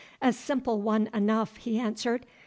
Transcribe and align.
"A 0.19 0.33
simple 0.33 0.81
one 0.81 1.11
enough," 1.13 1.57
he 1.57 1.77
answered. 1.77 2.25